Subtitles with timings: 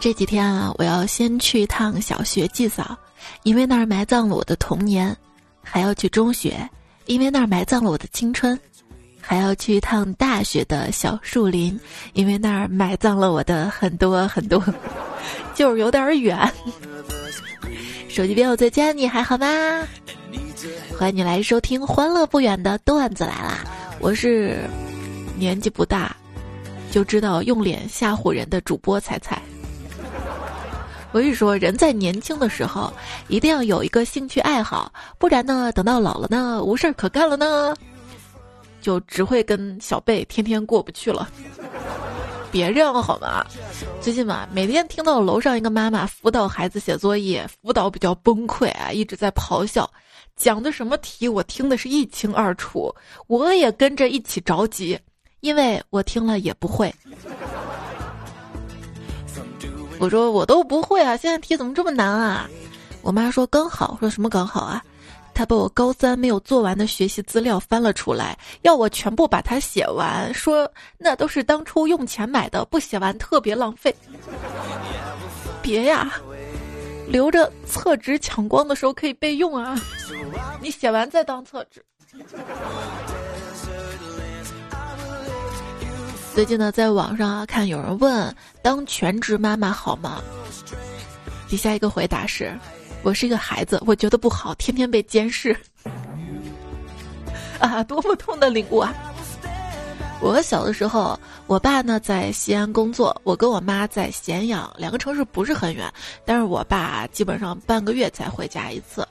[0.00, 2.96] 这几天啊，我要先去一趟小学祭扫，
[3.42, 5.14] 因为那儿埋葬了我的童年；
[5.62, 6.56] 还要去中学，
[7.04, 8.56] 因为那儿埋葬了我的青春；
[9.20, 11.78] 还要去一趟大学的小树林，
[12.14, 14.64] 因为那儿埋葬了我的很多很多，
[15.54, 16.50] 就是有点远。
[18.08, 19.46] 手机边我最亲，你还好吗？
[20.98, 23.58] 欢迎你来收听《欢乐不远的段子来啦》，
[24.00, 24.60] 我是
[25.36, 26.16] 年纪不大
[26.90, 29.40] 就知道用脸吓唬人的主播彩彩。
[31.12, 32.92] 我跟你说，人在年轻的时候
[33.26, 37.74] 一定要有一个兴趣爱好，不然呢，等到老了呢，无事儿可干了呢，
[38.80, 41.28] 就只会跟小贝天天过不去了。
[42.52, 43.44] 别这样好吗？
[44.00, 49.88] 最近嘛，每天听到楼上一个妈妈辅导孩子写作业，辅导比较崩溃啊，一直在咆哮，
[50.36, 52.94] 讲的什么题我听的是一清二楚，
[53.26, 54.98] 我也跟着一起着急，
[55.40, 56.92] 因为我听了也不会。
[60.00, 62.48] 我说我都不会啊，现在题怎么这么难啊？
[63.02, 64.82] 我妈说刚好，说什么刚好啊？
[65.34, 73.94] 她把我高三没有做完的学习资料翻了出来，要我全部把它写完，说那都是当初用钱买的，不写完特别浪费。
[75.60, 76.10] 别呀，
[77.06, 79.78] 留着厕纸抢光的时候可以备用啊！
[80.60, 81.84] 你写完再当厕纸。
[86.32, 90.22] 最近呢，在网上啊看有人问当全职妈妈好吗？
[91.48, 92.56] 底下一个回答是：
[93.02, 95.54] 我是一个孩子，我觉得不好，天天被监视。
[97.58, 98.94] 啊，多么痛的领悟啊！
[100.22, 105.92] 我小的时候，我爸呢在西安工作，我跟我妈在咸阳，两个城市不是很远，
[106.24, 109.06] 但是我爸基本上半个月才回家一次。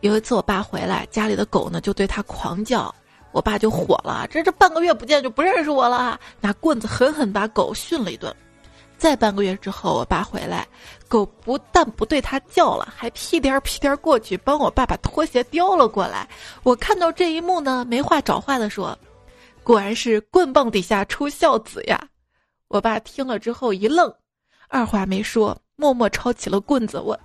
[0.00, 2.92] 有一次我爸回来，家里的狗呢就对他狂叫。
[3.32, 8.34] 我爸就火了，这这半个月不见就不认识我了，拿棍子狠狠把狗训了一顿。
[8.98, 10.64] 再半个月之后，我爸回来，
[11.08, 16.28] 狗不但不对他叫了，还屁颠儿屁颠儿过去帮我爸把拖鞋叼了过来。
[16.62, 18.96] 我看到这一幕呢，没话找话的说
[19.64, 22.00] ：“果然是棍棒底下出孝子呀！”
[22.68, 24.14] 我爸听了之后一愣，
[24.68, 27.00] 二话没说，默默抄起了棍子。
[27.00, 27.18] 我。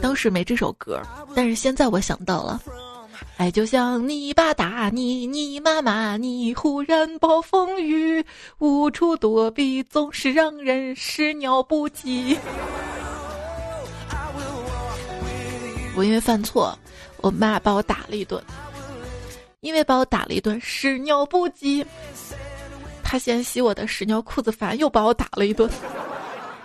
[0.00, 1.02] 当时没这首歌，
[1.34, 2.60] 但是现在我想到了，
[3.36, 8.24] 爱就像你爸打你，你妈骂你，忽然暴风雨，
[8.58, 12.38] 无处躲避，总是让人始料不及。
[15.96, 16.78] 我因为犯错，
[17.20, 18.42] 我妈把我打了一顿，
[19.60, 21.84] 因为把我打了一顿，屎尿不及。
[23.02, 25.68] 她嫌洗我的屎尿裤子烦，又把我打了一顿。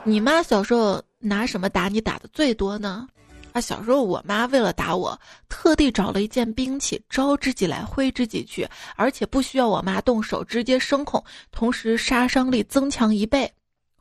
[0.03, 3.07] 你妈小时候拿什么打你打的最多呢？
[3.53, 13.50] 啊，小时候我妈为了打我，特地找了一件兵器，招之即来，挥之即去，而且不需要我妈动手，直接声控，同时杀伤力增强一倍。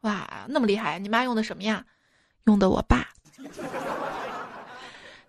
[0.00, 0.98] 哇，那么厉害！
[0.98, 1.84] 你妈用的什么呀？
[2.44, 3.06] 用的我爸。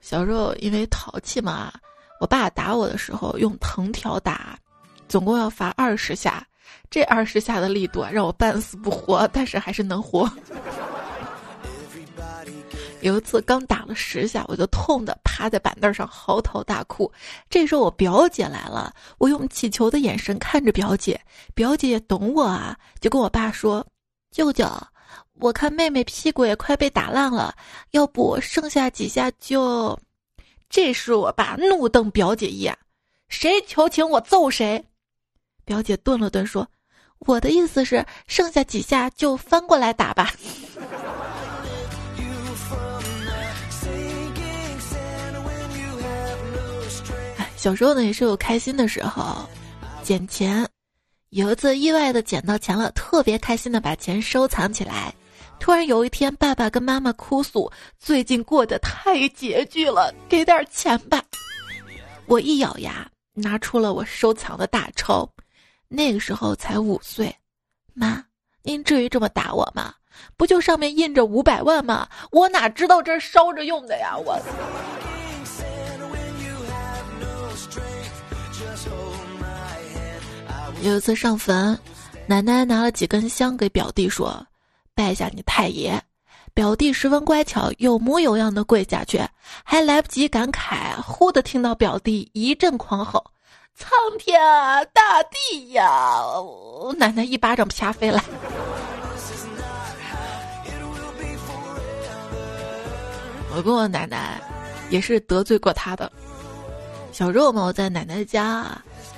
[0.02, 1.72] 小时候因为淘气嘛，
[2.20, 4.58] 我爸打我的时候用藤条打，
[5.08, 6.46] 总共要罚二十下，
[6.90, 10.32] 这二十下的力度啊，让我半死不活，但是还是能活。
[13.04, 17.12] 有一次刚打了十下，我就痛的趴在板凳上嚎啕大哭。
[17.50, 21.20] 这时候我表姐来了，我用乞求的眼神看着表姐，
[21.54, 23.86] 表姐也懂我啊，就跟我爸说
[24.32, 24.66] ：“舅舅，
[25.34, 27.54] 我看妹妹屁股也快被打烂了，
[27.92, 30.00] 要不剩下几下就……”
[30.70, 32.78] 这时我爸怒瞪表姐一眼
[33.28, 34.82] ：“谁求情我揍谁！”
[35.66, 36.66] 表姐顿了顿说
[37.20, 40.32] ：“我的意思是剩下几下就翻过来打吧。”
[47.64, 49.48] 小时候呢，也是有开心的时候，
[50.04, 50.68] 捡钱。
[51.30, 55.16] 有一次意外的捡到钱了，特别开心的把钱收藏起来。
[55.62, 61.24] 突然有一天，爸爸跟妈妈哭诉，最近过得太拮据了，给点钱吧。
[62.26, 65.26] 我一咬牙，拿出了我收藏的大钞，
[65.88, 67.34] 那个时候才五岁。
[67.94, 68.22] 妈，
[68.62, 69.94] 您至于这么打我吗？
[70.36, 72.10] 不就上面印着五百万吗？
[72.30, 74.18] 我哪知道这是烧着用的呀！
[74.18, 74.38] 我。
[80.84, 81.80] 有一次上坟，
[82.28, 84.46] 奶奶拿了几根香给表弟说
[84.94, 86.00] ：“拜下你太爷。”
[86.54, 89.26] 表弟十分乖巧，有模有样的跪下去，
[89.64, 93.24] 还来不及感慨，忽的听到表弟一阵狂吼
[93.74, 93.90] ：“苍
[94.20, 95.90] 天啊，大地呀！”
[96.38, 98.22] 我奶奶一巴掌啪飞来。
[103.56, 104.42] 我跟我奶奶
[104.90, 106.12] 也是得罪过他的。
[107.14, 108.68] 小时候嘛，我在奶奶家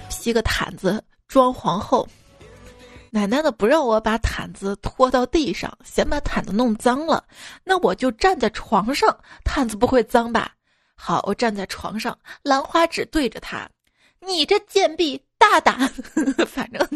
[0.10, 1.04] 披个毯子。
[1.28, 2.08] 装皇后，
[3.12, 7.24] 奶奶呢不让我把毯子拖到地上，嫌把毯子弄脏了。
[7.64, 10.52] 那我就站在床上，毯子不会脏吧？
[10.96, 13.68] 好，我站在床上，兰花指对着他
[14.26, 15.92] ：“你这贱婢，大胆！”
[16.48, 16.88] 反正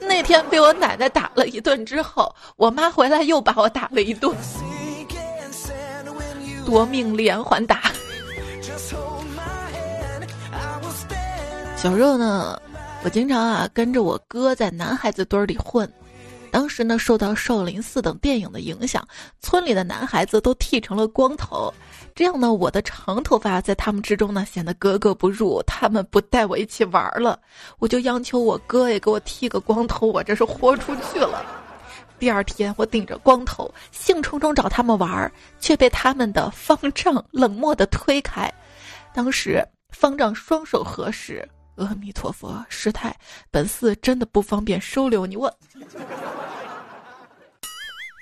[0.00, 4.34] 那天被我奶奶打了一顿之后，我妈回来又把我打了一顿，
[6.64, 7.92] 夺命连环打。
[11.76, 12.60] 小肉呢？
[13.06, 15.88] 我经常啊跟着我哥在男孩子堆儿里混，
[16.50, 19.06] 当时呢受到《少林寺》等电影的影响，
[19.38, 21.72] 村里的男孩子都剃成了光头，
[22.16, 27.38] 这样呢我的长头发在他们之中呢显得格格不入，他们不带我一起玩了，
[27.78, 31.46] 我就央求我哥也给我剃个光头，我这是豁出去了。
[32.18, 35.30] 第二天我顶着光头兴冲冲找他们玩儿，
[35.60, 38.52] 却被他们的方丈冷漠的推开，
[39.14, 41.48] 当时方丈双手合十。
[41.76, 43.14] 阿弥陀佛，师太，
[43.50, 45.36] 本寺真的不方便收留你。
[45.36, 45.52] 我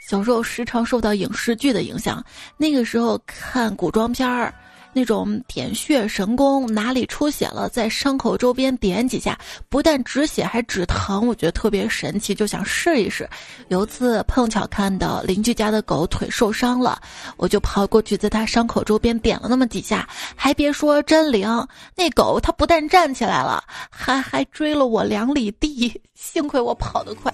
[0.08, 2.24] 小时候时常受到影视剧的影响，
[2.56, 4.54] 那个时候看古装片儿。
[4.94, 9.38] 那种点穴神功，哪里出血了，在伤口周边点几下，
[9.68, 13.28] 不但止血还止疼，我觉得特别神奇，就想试一试。
[13.68, 17.00] 有一次碰巧看到邻居家的狗腿受伤了，
[17.36, 21.48] 我就跑过去，在它伤口周边点了那么几下，还别说真灵，
[21.96, 27.32] 那狗它不但站起来了，还还追了我两里地，幸亏我跑得快。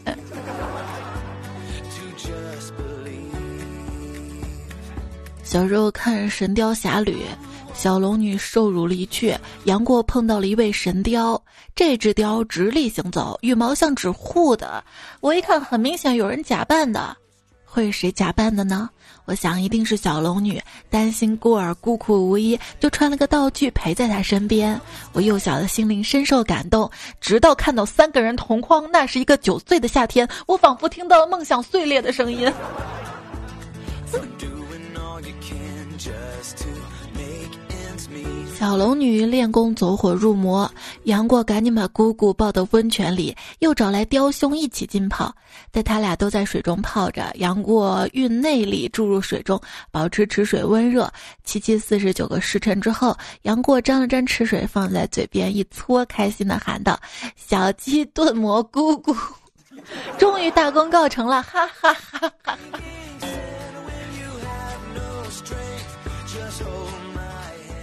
[5.43, 7.13] 小时候看《神雕侠侣》。
[7.81, 9.35] 小龙女受辱离去，
[9.65, 11.43] 杨过碰到了一位神雕。
[11.75, 14.85] 这只雕直立行走，羽毛像纸糊的。
[15.21, 17.17] 我一看，很明显有人假扮的，
[17.65, 18.91] 会是谁假扮的呢？
[19.25, 20.61] 我想一定是小龙女，
[20.91, 24.79] 担心孤儿孤苦无依，就穿了个道具陪在他身边。
[25.15, 32.53] 我幼小的心灵深受感动，直到看到三个人同框，那是一个九岁的夏天，我仿佛听到了梦想碎裂的声音。
[38.61, 40.71] 小龙女练功走火入魔，
[41.05, 45.35] 杨过赶紧把姑姑抱到温泉里，又找来雕兄一起浸泡。
[45.73, 49.59] 在他俩都在水中泡着，杨过运内力注入水中，
[49.91, 51.11] 保持池水温热。
[51.43, 57.01] 七七四十九个时辰之后，杨过沾了沾池水，放在嘴边一搓，开心的喊道
[57.35, 59.17] ：“小鸡炖蘑菇菇，
[60.21, 62.59] 终于大功告成了！”哈哈哈哈哈。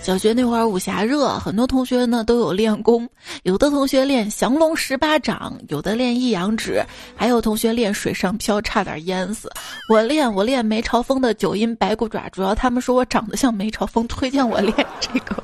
[0.08, 3.06] 小学那会儿武侠热，很多同学呢都有练功，
[3.44, 6.82] 有的同学练降龙十八掌，有的练一阳指，
[7.14, 9.52] 还有同学练水上漂，差点淹死。
[9.90, 15.44] 我练我练梅超风的九阴白骨爪，主要他们说我长得像梅超风，推荐我练这个。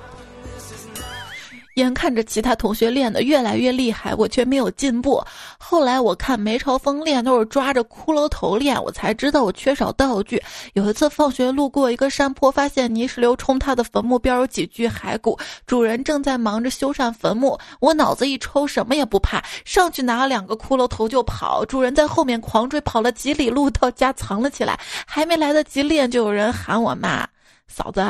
[1.75, 5.23] 眼看着其他同学练得越来越厉害，我却没有进步。
[5.57, 10.41] 后来我看梅超风练都是抓着骷髅头练，我才知道我缺少道具。
[10.73, 17.57] 有一次放学路过一个山坡，发现泥石流冲塌的坟墓边有几具骸骨，主人正在忙着修缮坟墓。
[17.79, 21.65] 我脑子一抽，什么也不怕，上去拿了两个骷髅头就跑。
[21.65, 24.79] 主人在后面狂追，跑了几里路到家藏了起来。
[25.05, 27.27] 还没来得及练，就有人喊我妈
[27.67, 28.03] ：“嫂子。”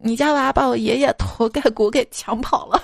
[0.00, 2.82] 你家娃把我爷爷头盖骨给抢跑了。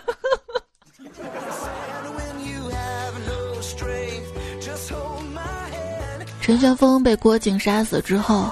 [6.40, 8.50] 陈玄风被郭靖杀死之后，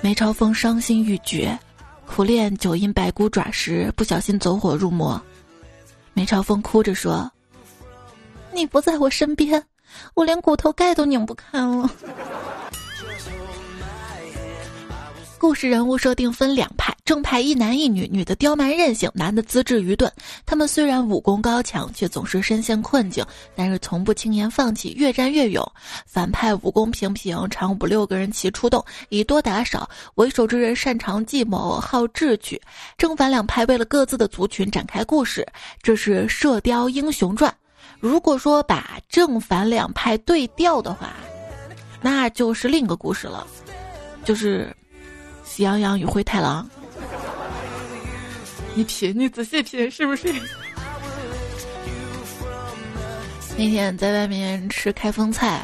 [0.00, 1.58] 梅超风伤心欲绝，
[2.06, 5.20] 苦练九阴白骨爪时不小心走火入魔。
[6.12, 7.28] 梅超风哭着说
[8.54, 9.60] ：“你不在我身边，
[10.14, 11.90] 我连骨头盖都拧不开了。”
[15.44, 20.10] 故事人物设定分两派，正派一男一女，女的刁蛮任性，男的资质愚钝。
[20.46, 23.22] 他们虽然武功高强，却总是深陷困境，
[23.54, 25.62] 但是从不轻言放弃，越战越勇。
[26.06, 29.86] 反派武功平平，常五六个人齐出动，以多打少。
[30.14, 32.58] 为首之人擅长计谋，好智取。
[32.96, 35.46] 正反两派为了各自的族群展开故事，
[35.82, 37.52] 这是《射雕英雄传》。
[38.00, 41.12] 如果说把正反两派对调的话，
[42.00, 43.46] 那就是另一个故事了，
[44.24, 44.74] 就是。
[45.54, 46.68] 喜羊羊与灰太狼，
[48.74, 50.34] 你品，你仔细品，是不是？
[53.56, 55.62] 那天在外面吃开封菜，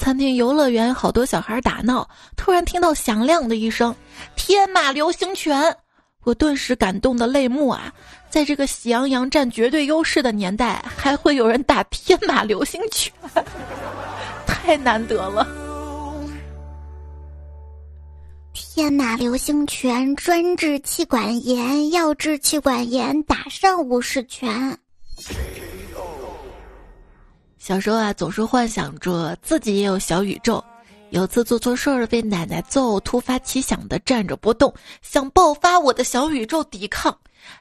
[0.00, 3.94] 餐厅游乐园好多小孩打闹，突然听到响亮的一声
[4.34, 5.76] “天马流星拳”，
[6.24, 7.94] 我顿时感动的泪目啊！
[8.28, 13.12] 在这个喜羊羊占绝对优势的年代，还会有人打天马流星拳，
[14.44, 15.46] 太难得了。
[18.74, 24.76] 天马流星拳专治气管炎，要治气管炎打上五十拳。
[27.56, 30.62] 小时候啊，总是幻想着自己也有小宇宙。
[31.10, 37.16] 有次做错事儿被奶奶揍，突发奇想的站着不动，想爆发我的小宇宙抵抗。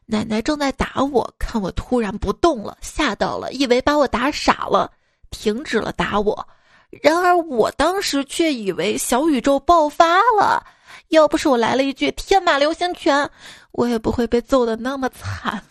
[0.08, 4.90] 奶奶正在打我，看我突然不动了，吓到了，以为把我打傻了，
[5.30, 6.44] 停止了打我。
[6.90, 10.66] 然而我当时却以为小宇宙爆发了。
[11.14, 13.30] 要不是我来了一句“天马流星拳”，
[13.72, 15.62] 我也不会被揍的那么惨。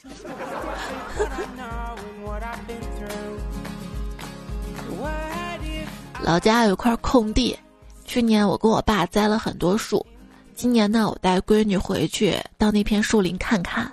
[6.23, 7.59] 老家有一块空地。
[8.05, 10.07] 去年我跟我爸栽了很多树，
[10.55, 13.91] 今年呢，我带闺女回去到那片树林看看。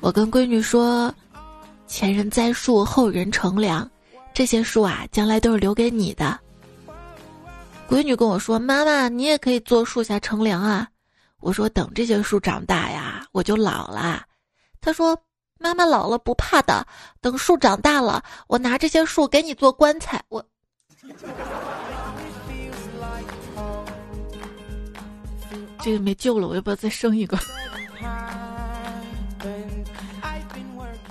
[0.00, 1.12] 我跟闺女说
[1.88, 3.90] ：“前人栽树，后人乘凉，
[4.32, 6.38] 这些树啊，将来都是留给你的。”
[7.88, 10.88] 闺女跟我说：“妈妈，你也可以坐树下乘凉啊。”
[11.40, 14.24] 我说：“等这些树长大呀，我就老了。”
[14.80, 15.16] 她说
[15.58, 16.86] ：“妈妈老了不怕的，
[17.20, 20.44] 等树长大了，我拿这些树给你做棺材。”我。
[25.82, 27.38] 这个没救了，我要不要再生一个？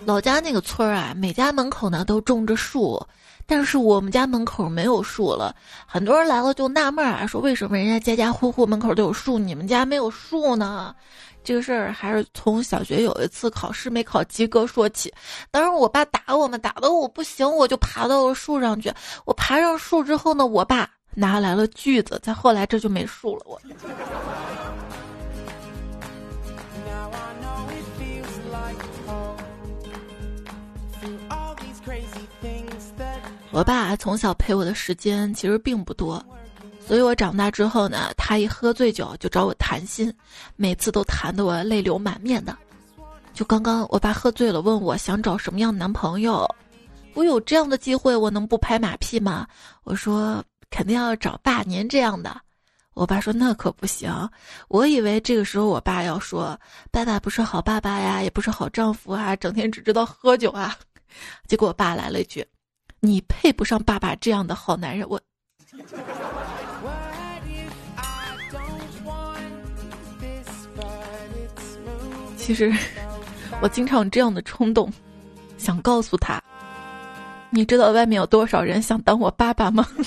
[0.06, 3.06] 老家那个村儿啊，每家门口呢都种着树，
[3.52, 5.54] 但是我们家门口没有树了。
[5.86, 10.96] 很多人来了就纳闷啊，说为什么人家家家户户门口都有树，你们家没有树呢？
[11.44, 15.14] 这个事儿还是从小学有一次考试没考及格说起。
[15.52, 18.90] 当时我爸打我们，打的我不行，我就爬到了树上去。
[19.26, 23.44] 我爬上树之后呢，我爸拿来了锯子，再后来这就没树了。
[23.46, 23.62] 我。
[33.52, 36.24] 我爸从小陪我的时间其实并不多，
[36.88, 40.14] 所以我长大之后呢，他一喝醉酒就找我谈心，
[40.56, 42.58] 每次都谈得我泪流满面的。
[43.34, 46.48] 就刚刚我爸喝醉了，问我想找什么样的男朋友，
[47.14, 49.46] 我有这样的机会，我能不拍马屁吗？
[49.84, 52.40] 我说肯定要找爸您这样的。
[52.94, 54.14] 我爸说那可不行。
[54.70, 56.58] 我以为这个时候我爸要说
[56.90, 60.74] 爸爸不是好爸爸呀，也不是好丈夫啊，整天只知道喝酒啊。
[61.48, 62.46] 结果我爸来了一句。
[63.04, 65.20] 你配不上爸爸这样的好男人，我。
[72.38, 72.72] 其实，
[73.60, 74.88] 我经常有这样的冲动，
[75.58, 76.40] 想告诉他，
[77.50, 79.84] 你知道外面有多少人想当我爸爸吗？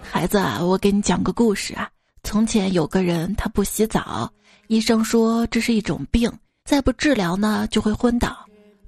[0.00, 1.90] 孩子啊，我给你讲个故事啊。
[2.22, 4.32] 从前有个人，他不洗澡，
[4.68, 6.30] 医生说这是一种病。
[6.68, 8.36] 再不治疗呢，就会昏倒，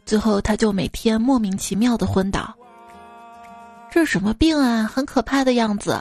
[0.05, 2.55] 最后他就每天莫名其妙的昏倒。
[3.91, 4.83] 这是什么病啊？
[4.83, 5.99] 很可怕的样子。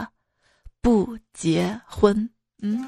[0.81, 2.29] 不结婚，
[2.62, 2.86] 嗯。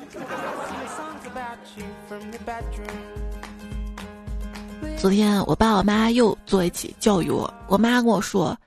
[4.98, 8.57] 昨天我爸我妈又坐一起教育我，我妈跟我说：“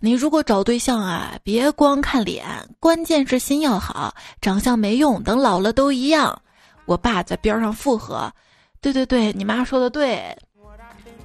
[0.00, 2.46] 你如果找对象啊，别光看脸，
[2.78, 6.42] 关键是心要好，长相没用，等老了都一样。”
[6.84, 8.30] 我爸在边上附和。
[8.82, 10.36] 对对对，你妈说的对。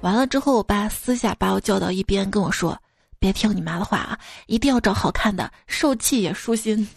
[0.00, 2.78] 完了之后，我爸私下把我叫到一边，跟我说
[3.18, 6.88] ：“别听你妈的话啊，一定要找好看的，受气也舒心。”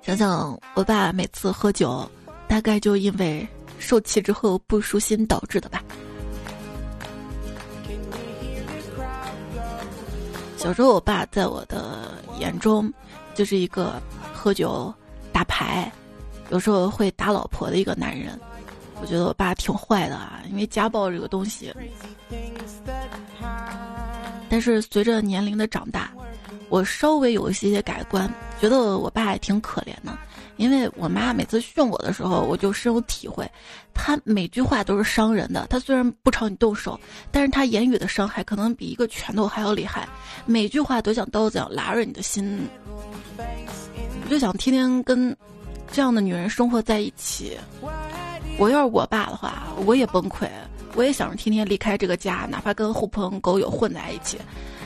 [0.00, 2.10] 想想我爸每次喝酒，
[2.48, 3.46] 大概就因为
[3.78, 5.82] 受气之后不舒心导致的吧。
[10.64, 12.90] 小时候，我爸在我的眼中
[13.34, 14.00] 就是一个
[14.32, 14.90] 喝酒、
[15.30, 15.92] 打牌，
[16.48, 18.40] 有时候会打老婆的一个男人。
[18.98, 21.70] 我觉得我爸挺坏的啊，因为家暴这个东西。
[24.48, 26.10] 但是随着年龄的长大，
[26.70, 28.26] 我稍微有一些些改观，
[28.58, 30.16] 觉得我爸也挺可怜的。
[30.56, 33.48] 因为我妈每次训我的时候，我就深有体会。
[33.92, 35.66] 她每句话都是伤人的。
[35.68, 36.98] 她虽然不朝你动手，
[37.30, 40.08] 但是她言语的伤害可能比一个拳头还要厉害。
[40.46, 42.68] 每句话都像刀子一样拉着你的心。
[43.36, 45.36] 我就想天天跟
[45.92, 47.58] 这样的女人生活在一起。
[48.58, 50.48] 我要是我爸的话，我也崩溃。
[50.96, 54.38] 我也想着天天离开这个家，哪怕跟狐朋狗友混在一起，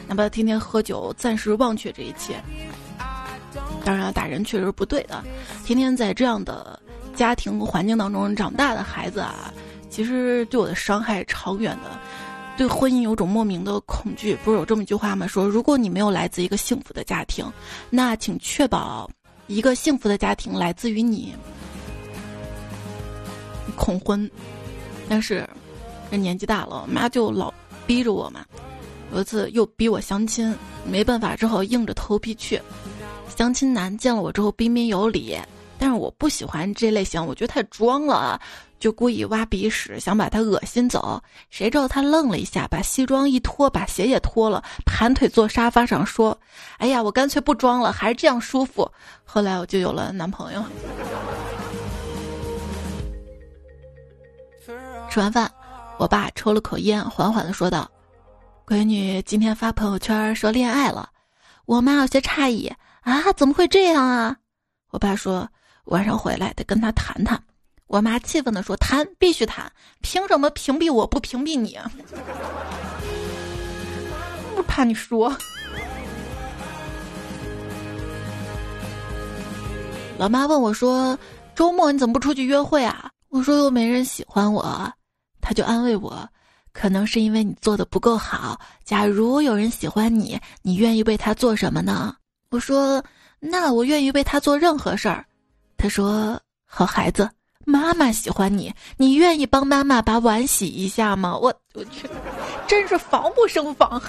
[0.06, 2.42] 哪怕天天喝酒，暂时忘却这一切。
[3.84, 5.22] 当然，打人确实不对的。
[5.64, 6.78] 天天在这样的
[7.14, 9.52] 家庭环境当中长大的孩子啊，
[9.88, 11.98] 其实对我的伤害长远的。
[12.56, 15.28] 对婚姻有种莫名的恐惧，不是有这么一句话吗？
[15.28, 17.44] 说如果你没有来自一个幸福的家庭，
[17.88, 19.08] 那请确保
[19.46, 21.34] 一个幸福的家庭来自于你。
[23.76, 24.28] 恐婚，
[25.08, 25.48] 但是
[26.10, 27.54] 这年纪大了，妈就老
[27.86, 28.44] 逼着我嘛。
[29.14, 30.52] 有一次又逼我相亲，
[30.84, 32.60] 没办法，只好硬着头皮去。
[33.38, 35.38] 相亲男见了我之后彬彬有礼，
[35.78, 38.40] 但是我不喜欢这类型，我觉得太装了，
[38.80, 41.22] 就故意挖鼻屎，想把他恶心走。
[41.48, 46.36] 谁知道他愣了一下，把西装一脱，把鞋也脱了，盘腿坐沙发上说
[46.78, 48.90] ：“哎呀，我干脆不装了，还是这样舒服。”
[49.24, 50.64] 后来我就有了男朋友。
[55.08, 55.48] 吃完饭，
[55.96, 57.88] 我爸抽了口烟，缓缓的说道
[58.66, 61.08] ：“闺女今天发朋友圈说恋爱了。”
[61.66, 62.72] 我妈有些诧异
[63.08, 64.36] ：“啊，怎么会这样啊？”
[64.90, 65.48] 我爸说
[65.86, 67.42] ：“晚上回来得跟他谈谈。”
[67.88, 69.72] 我妈气愤的说：“谈必须谈，
[70.02, 71.78] 凭什么屏蔽我不屏蔽你？
[74.54, 75.34] 不怕你说。”
[80.18, 81.18] 老妈问我说
[81.56, 84.92] ：“周末你怎么不出去约会啊？”我说：“又没人喜欢我。”
[85.40, 86.28] 他就安慰我，
[86.72, 88.60] 可能是因为你做的不够好。
[88.84, 92.14] 假如有人喜欢你，你愿意为他做什么呢？
[92.50, 93.04] 我说
[93.40, 95.24] ：“那我愿意为他做任何事儿。”
[95.76, 97.28] 他说：“好孩子，
[97.66, 102.08] 妈妈喜欢你，你愿意帮妈妈把碗洗一下吗？”我我去，
[102.66, 104.00] 真是防不胜防。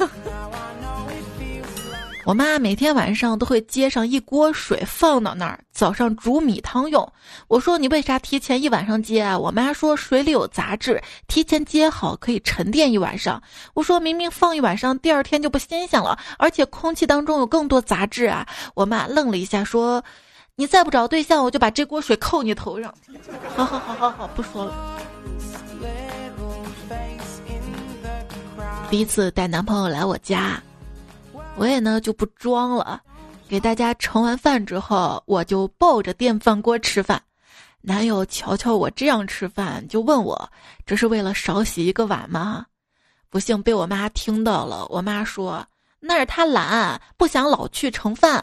[2.29, 7.11] 我妈每天晚上都会接上一锅水放到那儿，早上煮米汤用。
[7.47, 9.35] 我说你为啥提前一晚上接啊？
[9.35, 13.41] 我妈说水里有杂质，提前接好可以沉淀一晚上。
[13.73, 18.45] 我说明明放一晚上，第二天就不新鲜了，而且空气当中有更多杂质啊。
[18.75, 20.03] 我妈愣了一下说
[20.55, 22.93] ：“你再不找对象，我就把这锅水扣你头上。
[23.57, 24.99] ”好好好好好，不说了。
[28.91, 30.61] 第一次带男朋友来我家。
[31.59, 33.01] 我也呢就不装了，
[33.49, 37.21] 给大家盛完饭之后，我就抱着电饭锅吃饭。
[37.81, 40.49] 男友瞧瞧我这样吃饭，就问我
[40.85, 42.65] 这是为了少洗一个碗吗？
[43.29, 45.65] 不幸被我妈听到了，我妈说
[45.99, 48.41] 那是他懒，不想老去盛饭。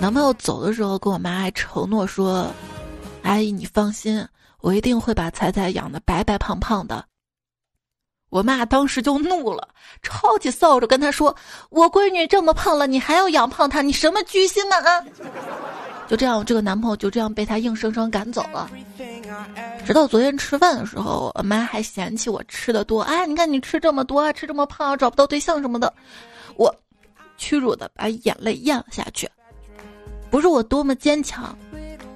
[0.00, 2.50] 男朋友走的时候，跟我妈还承诺说
[3.22, 4.26] ：“阿姨，你放心。”
[4.62, 7.04] 我一定会把彩彩养的白白胖胖的。
[8.30, 9.68] 我妈当时就怒了，
[10.02, 11.36] 抄起扫帚跟他说
[11.68, 13.82] ：“我闺女这么胖了，你还要养胖她？
[13.82, 15.04] 你什么居心呢？”啊！
[16.08, 18.70] 就这样，这个男朋友就这样被他硬生生赶走了。
[19.84, 23.02] 直到昨天吃饭的时候，我妈还嫌弃我吃的多。
[23.02, 25.92] 哎，你看你吃这么多，吃这么胖，找不到对象什么的。
[26.56, 26.74] 我
[27.36, 29.28] 屈辱的把眼泪咽了下去。
[30.30, 31.56] 不是我多么坚强。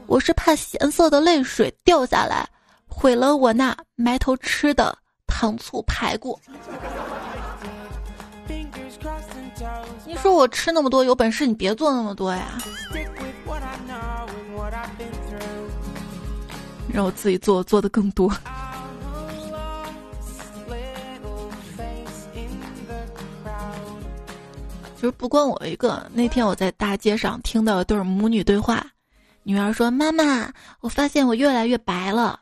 [0.07, 2.49] 我是怕咸涩的泪水掉下来，
[2.87, 6.39] 毁了我那埋头吃的糖醋排骨。
[10.05, 12.59] 你说我吃那么多，有本事你别做那么多呀！
[16.93, 18.33] 让我自己做，做的更多。
[24.95, 28.87] 其实不光我一个，那天我在大街上听到一对母女对话。
[29.49, 32.41] 女儿说：“妈妈，我发现我越来越白了。”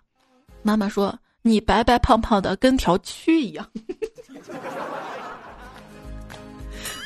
[0.65, 3.71] 妈妈说：“你白白胖胖的，跟条蛆一样。”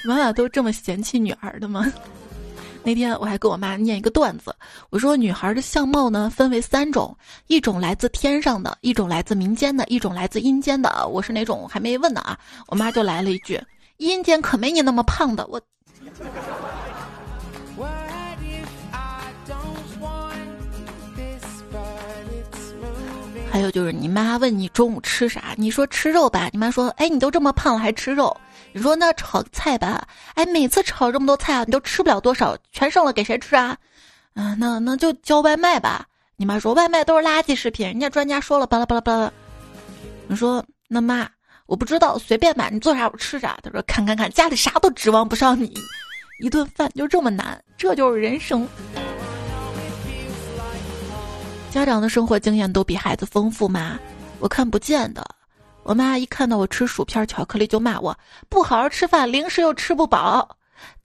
[0.06, 1.84] 妈妈都这么嫌弃女儿的吗？
[2.84, 4.54] 那天我还跟我妈念一个段子，
[4.90, 11.08] 我说：“女孩的相貌呢，分为三种，一种来自天上的，一种来自民间的，一种来自阴间的。
[11.08, 11.68] 我是哪种？
[11.68, 13.60] 还没问呢啊！”我妈就来了一句
[13.98, 15.60] ：“阴间可没你那么胖的。”我。
[23.50, 28.36] 还有就是你妈问你中午吃啥，你说吃肉吧，你妈说，哎，你都这么胖了还吃肉？
[28.72, 33.76] 你说那炒菜吧，哎，每次炒这么多菜啊，你都吃不了多少，全剩了给谁吃啊？
[34.34, 36.06] 嗯，那那就叫外卖吧。
[36.36, 39.32] 你妈说外卖都是垃圾食品，人家专家说了，巴拉巴拉巴拉。
[40.28, 41.28] 你说那妈，
[41.66, 43.58] 我不知道，随便吧，你做啥我吃啥。
[43.62, 45.74] 他说看看看，家里啥都指望不上你，
[46.40, 48.68] 一顿饭就这么难，这就是人生。
[51.70, 53.98] 家长的生活经验都比孩子丰富吗？
[54.40, 55.24] 我看不见的。
[55.82, 58.16] 我妈一看到我吃薯片、巧克力就骂我
[58.48, 60.56] 不好好吃饭，零食又吃不饱。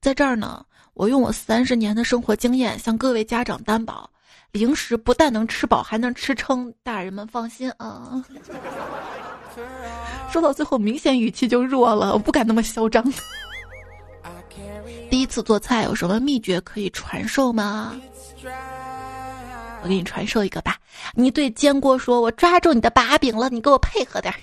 [0.01, 4.09] 在这儿呢，我用我三十年的生活经验向各位家长担保：
[4.51, 6.73] 零食不但能吃饱，还能吃撑。
[6.81, 8.23] 大人们放心啊。
[10.31, 13.03] 说到最后，明显语气就弱了，我不敢那么嚣张。
[15.09, 17.95] 第一次做菜有什么秘诀可以传授吗？
[19.83, 20.77] 我给你传授一个吧，
[21.13, 24.33] 你对煎锅说：“我抓住你的把柄了，你给我配合点。”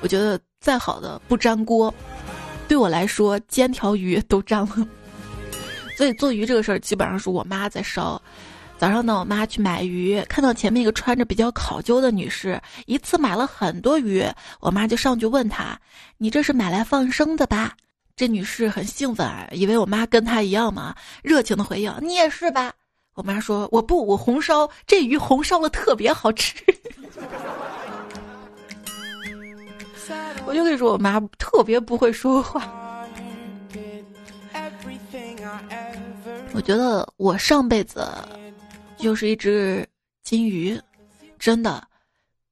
[0.00, 1.92] 我觉得再好的不粘锅，
[2.68, 4.86] 对我来说煎条鱼都粘了。
[5.96, 8.22] 所以做鱼这个事儿基本上是我妈在烧。
[8.78, 14.24] 早上呢，我妈去买鱼，看到前面一个穿着比较考究的女士，一次买了很多鱼，
[14.60, 15.76] 我妈就上去问她
[16.18, 17.74] ：“你这是买来放生的吧？”
[18.14, 22.72] 这女士很兴奋，以为我妈跟她一样嘛，热情的回应：“你也是吧？”
[23.14, 26.54] 我妈说：“我不，我红烧这鱼红烧的特别好吃。”
[30.44, 33.06] 我就跟你说，我妈特别不会说话。
[36.52, 38.06] 我觉得我上辈子
[38.96, 39.86] 就是一只
[40.22, 40.78] 金鱼，
[41.38, 41.82] 真的，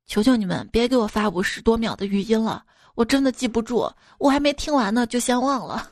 [0.07, 5.89] 求求你们别给我发五十多秒的语音了，我真的记不住，我还没听完呢就先忘了。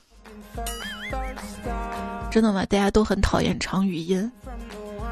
[2.31, 2.65] 真的吗？
[2.67, 4.31] 大家都很讨厌长语音，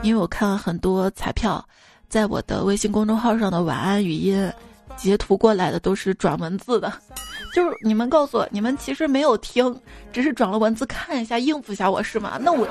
[0.02, 1.66] 因为我看了很多彩票，
[2.08, 4.52] 在我的微信公众号上的晚安语音。
[4.96, 6.90] 截图过来的都是转文字的，
[7.54, 9.78] 就是你们告诉我，你们其实没有听，
[10.10, 12.38] 只是转了文字看一下，应付一下我是吗？
[12.40, 12.66] 那我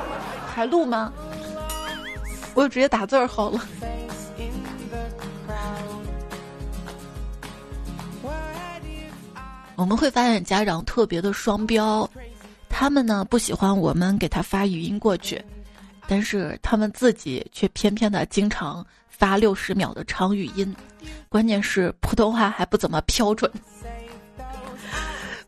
[0.47, 1.13] 还录吗？
[2.56, 3.60] 我就直接打字儿好了。
[9.75, 12.09] 我们会发现家长特别的双标，
[12.69, 15.43] 他们呢不喜欢我们给他发语音过去，
[16.07, 20.73] 但是他们自己却偏偏的经常发六十秒的长语音。
[21.27, 23.51] 关键是普通话还不怎么标准，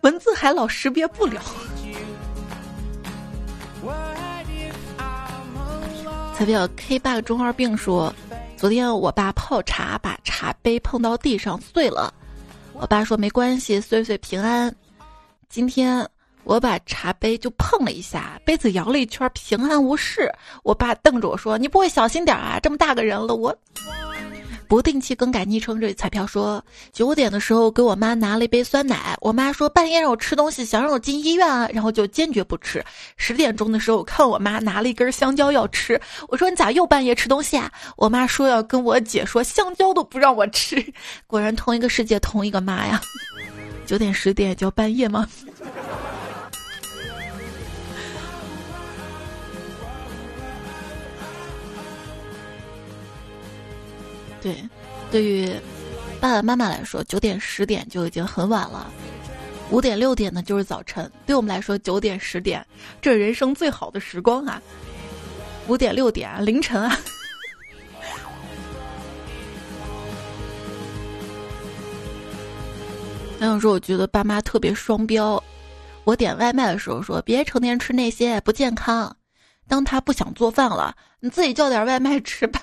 [0.01, 1.41] 文字还老识别不了。
[6.35, 8.13] 彩票 K 爸中二病说，
[8.57, 12.13] 昨天我爸泡茶把茶杯碰到地上碎了，
[12.79, 14.73] 我爸说没关系，岁岁平安。
[15.49, 16.07] 今天
[16.43, 20.31] 我把茶杯就碰了一下，杯子摇了一圈，平安无事。
[20.63, 22.59] 我爸瞪着我说：“你不会小心点啊？
[22.61, 23.55] 这么大个人了，我。”
[24.67, 32.83] 不定期更改昵称，这彩票说九点的时候给我妈拿了一杯酸奶，我妈说半夜让我吃东西，想让我进医院啊，然后就坚决不吃。
[33.15, 37.71] 十点钟的时候看我妈拿了一根香蕉要吃，我说你咋又半夜吃东西啊？
[37.95, 40.83] 我妈说要跟我姐说香蕉都不让我吃，
[41.27, 43.01] 果然同一个世界同一个妈呀。
[43.85, 45.25] 九点十点叫半夜吗？
[54.41, 54.55] 对，
[55.11, 55.49] 对于
[56.19, 58.91] 爸爸妈妈来说，九点十点就已经很晚了，
[59.71, 61.11] 五点六点呢就是早晨。
[61.25, 62.65] 对我们来说，九点十点
[63.01, 64.61] 这人生最好的时光啊！
[65.67, 66.97] 五点六点凌晨啊！
[73.39, 75.43] 还有说，我觉得爸妈特别双标。
[76.05, 79.15] 我点外卖的时候说，别成天吃那些不健康。
[79.67, 82.61] 当他不想做饭了，你自己叫点外卖吃吧。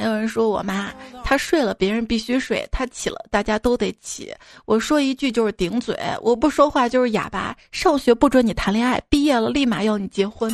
[0.00, 0.90] 还有人说我妈，
[1.22, 4.34] 她睡了别人必须睡，她起了大家都得起。
[4.64, 7.54] 我说一句就是顶嘴，我不说话就是哑巴。
[7.70, 10.50] 上学不准你谈恋爱，毕业了立马要你结婚。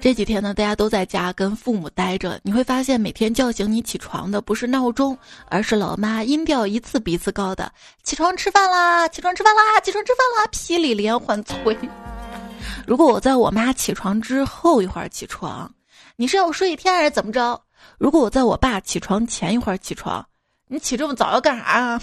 [0.00, 5.18] 这几天呢，大家都在家跟父母待着，你会发现每天叫醒你起床的不是闹钟，
[5.50, 7.70] 而是老妈音调一次比一次高的
[8.02, 11.76] “起床吃饭啦，起床吃饭啦，起床吃饭啦”，霹雳连环催。
[12.86, 15.70] 如果我在我妈起床之后一会儿起床。
[16.20, 17.62] 你是要睡一天还是怎么着？
[17.96, 20.26] 如果我在我爸起床前一会儿起床，
[20.66, 22.02] 你起这么早要干啥啊？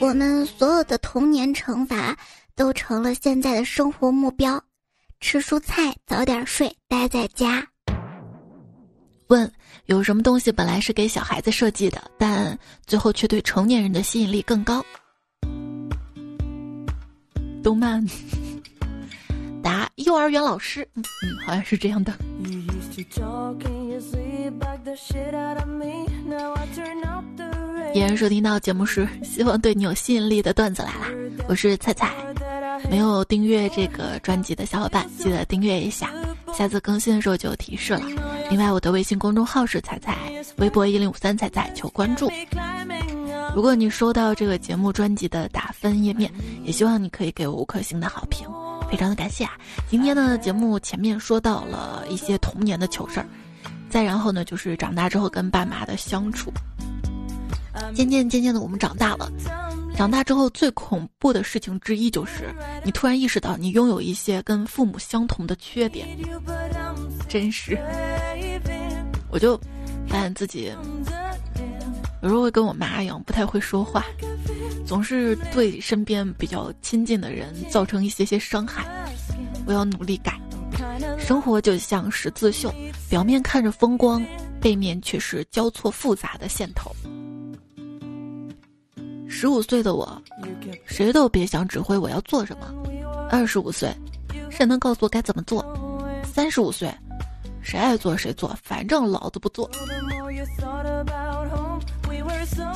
[0.00, 2.18] 我们所有的童年惩罚
[2.56, 4.60] 都成了现在的生活目标：
[5.20, 7.64] 吃蔬菜，早点睡，待在家。
[9.28, 9.48] 问：
[9.84, 14.84] 有什么东西本来是给小孩子设计的，但最后却对成年人的吸引力更高？
[17.62, 18.04] 动漫。
[19.62, 20.86] 答：幼儿园老师。
[20.94, 22.12] 嗯嗯，好像是这样的。
[27.94, 31.08] 依然收听到节目时希望对你有吸引力的段子来啦，
[31.48, 32.14] 我是菜菜。
[32.90, 36.10] 没有订阅这个专辑的小伙伴，记得订阅一下，
[36.54, 38.00] 下次更新的时候就有提示了。
[38.50, 40.16] 另外，我的微信公众号是彩彩，
[40.58, 42.30] 微博一零五三彩彩求关注。
[43.54, 46.30] 如果你收到这个节目专辑的打分页面，
[46.62, 48.46] 也希望你可以给我五颗星的好评。
[48.90, 49.52] 非常的感谢啊！
[49.88, 53.26] 今天的节目前面说到了一些童年的糗事儿，
[53.90, 56.52] 再然后呢，就是长大之后跟爸妈的相处。
[57.94, 59.30] 渐渐渐渐的，我们长大了。
[59.94, 62.52] 长大之后最恐怖的事情之一就是，
[62.84, 66.08] 你突然意识到你拥有一些跟父母相同的缺点。
[67.28, 67.78] 真实，
[69.30, 69.56] 我就
[70.08, 70.72] 发现自己
[72.22, 74.04] 有时候会跟我妈一样，不太会说话。
[74.86, 78.86] 总是对身边比较亲近的人造成一些些伤害，
[79.66, 80.40] 我要努力改。
[81.18, 82.72] 生活就像十字绣，
[83.08, 84.24] 表面看着风光，
[84.60, 86.90] 背面却是交错复杂的线头。
[89.28, 90.20] 十五岁的我，
[90.86, 92.66] 谁都别想指挥我要做什么；
[93.30, 93.94] 二十五岁，
[94.50, 95.62] 谁能告诉我该怎么做？
[96.24, 96.92] 三十五岁，
[97.60, 99.70] 谁爱做谁做，反正老子不做。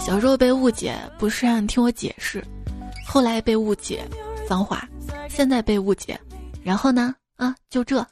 [0.04, 2.44] 小时候被误解，不是让你听我解释，
[3.06, 4.04] 后来被误解，
[4.48, 4.86] 脏话，
[5.28, 6.20] 现在被误解，
[6.62, 7.14] 然后呢？
[7.36, 8.04] 啊，就这，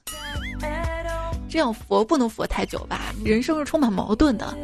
[1.48, 3.12] 这样佛不能佛太久吧？
[3.24, 4.56] 人生是充满矛盾的。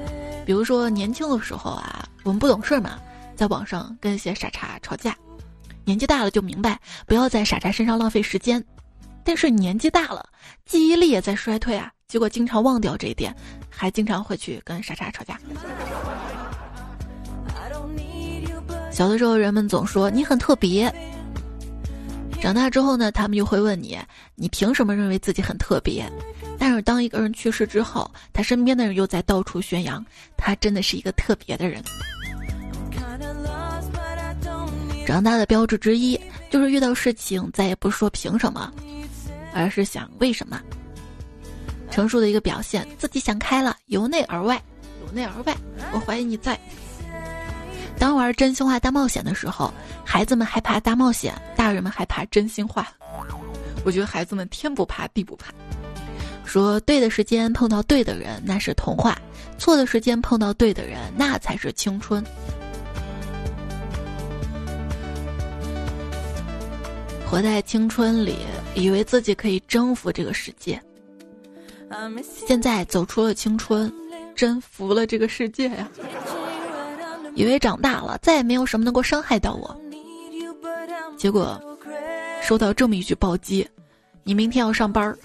[0.47, 2.99] 比如说年轻的时候啊，我们不懂事嘛，
[3.35, 5.15] 在网上跟一些傻叉吵架。
[5.85, 8.65] 年纪大了就明白，不要在傻叉身上浪费时间。
[9.25, 10.25] 但是年纪大了，
[10.65, 13.35] 记忆力也在衰退啊，结果经常忘掉这一点，
[13.69, 15.39] 还经常会去跟傻叉吵架。
[18.97, 20.91] 小的时候，人们总说你很特别。
[22.41, 23.99] 长大之后呢，他们又会问你，
[24.35, 26.11] 你凭什么认为自己很特别？
[26.59, 30.03] 但是当一个人去世之后，他身边的人又在到处宣扬，
[30.35, 31.85] 他真的是一个特别的人。
[35.07, 38.73] 长大的标志之一，就是遇到事情再也不说凭什么，
[39.53, 40.59] 而是想为什么。
[41.91, 44.59] 成熟的一个表现，自己想开了，由内而外，
[45.05, 45.55] 由内而外。
[45.93, 46.59] 我怀疑你在。
[47.99, 49.73] 当玩真心话大冒险的时候，
[50.05, 52.89] 孩子们害怕大冒险，大人们害怕真心话。
[53.85, 55.53] 我觉得孩子们天不怕地不怕。
[56.45, 59.13] 说对的时间碰到对的人，那是童话；
[59.59, 62.25] 错的时间碰到对的人，那才是青春。
[67.29, 68.37] 活在青春里，
[68.75, 70.81] 以为自己可以征服这个世界，
[72.47, 73.93] 现在走出了青春，
[74.37, 75.89] 真服了这个世界呀。
[77.37, 79.79] 以为长大了再也没有什么能够伤害到我，
[81.19, 81.61] 结果
[82.43, 83.69] 收到这么一句暴击
[84.25, 85.19] ：“你明天要上班儿。”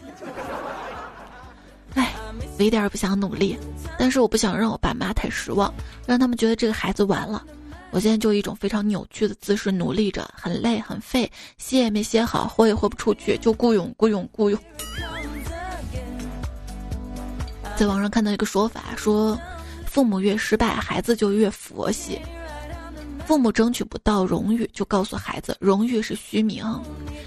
[1.95, 2.13] 哎，
[2.59, 3.57] 我一点也不想努力，
[3.97, 5.73] 但是我不想让我爸妈太失望，
[6.05, 7.45] 让他们觉得这个孩子完了。
[7.91, 14.59] 我现在就一种非常扭曲的姿势努力着，很累很废，歇也没歇好，活也活不出去，就雇佣雇佣雇佣。
[17.77, 19.39] 在网上看到一个说法说。
[19.91, 22.17] 父母越失败，孩子就越佛系。
[23.27, 26.63] 父母争取不到荣誉，就告诉孩子荣誉是虚名；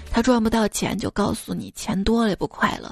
[0.09, 2.89] 他赚不到钱，就告诉你钱多了也不快乐；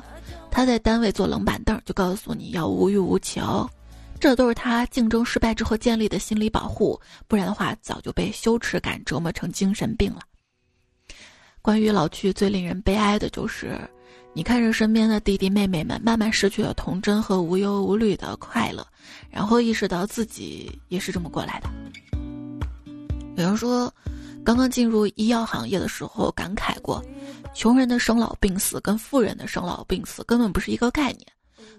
[0.51, 3.67] 他在单位坐冷板凳，就告诉你要无欲无求。
[4.19, 10.21] 这都是他竞争失败之后建立的心理保护，不然的话早就被羞耻感折磨成精神病了。
[11.63, 13.75] 关于老去，最令人悲哀的就是，
[14.33, 18.85] 你看着身边的弟弟妹妹们慢慢失去了童真和无忧无虑的快乐。
[19.29, 21.69] 然后意识到自己也是这么过来的。
[23.35, 23.93] 有人说，
[24.43, 27.03] 刚刚进入医药行业的时候感慨过，
[27.53, 31.25] 穷人的生老病死跟富人的生老病死根本不是一个概念。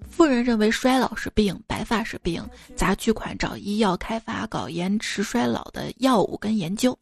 [0.09, 6.97] 富人认为衰老是病，白发是病，砸巨款找医药开发搞延迟衰老的药物跟研究。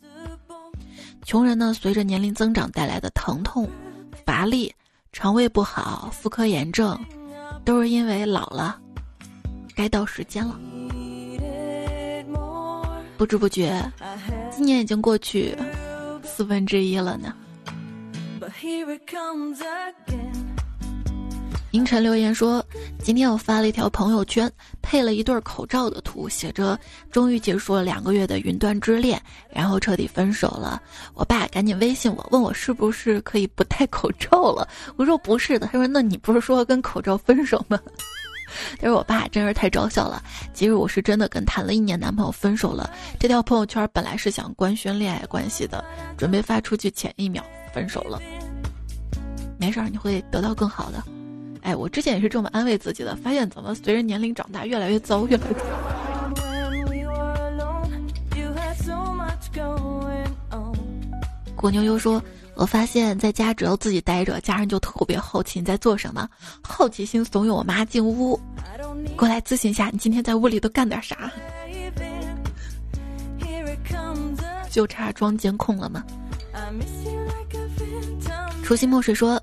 [1.25, 3.69] 穷人呢，随着年龄增长带来的疼痛、
[4.27, 4.73] 乏力、
[5.13, 6.99] 肠胃不好、妇科炎症，
[7.67, 8.81] 都是因为老了。
[9.77, 10.59] 该到时间了，
[13.19, 13.79] 不知不觉，
[14.51, 15.55] 今年已经过去
[16.25, 17.35] 四分之一了呢。
[21.73, 22.63] 凌晨留言说
[23.03, 24.51] ：“今天我发了一条朋友圈，
[24.83, 26.79] 配了一对口罩的图，写着
[27.11, 29.19] ‘终于结束了两个月的云端之恋，
[29.51, 30.83] 然后彻底分手了’。
[31.15, 34.69] 我爸赶紧微信我，问我是不是可以不戴口罩了。
[34.97, 35.67] 我说不是的。
[35.69, 37.81] 他说：‘那你不是说跟口罩分手吗？’”
[38.79, 40.23] 但是我爸真是太招笑了。
[40.53, 42.91] 其实我是真的跟谈了一年男朋友分手了。
[43.19, 45.83] 这条朋友圈本来是想官宣恋爱关系的，
[46.19, 48.21] 准备发出去前一秒分手了。
[49.59, 51.03] 没事儿，你会得到更好的。
[51.63, 55.61] 哎，我之前也是这么安慰自己的，发现怎么随着年龄长大越来越糟，越来越糟。
[61.57, 62.23] 果牛又说。
[62.55, 66.29] 我发现在家只要自己待着，家人就特别好奇你在做什么，
[66.63, 68.39] 好奇心怂恿我妈进屋，
[69.17, 71.33] 过来咨询一下你今天在屋里都干点啥，
[74.69, 76.05] 就差装监控了吗？
[78.63, 79.43] 初心墨水说，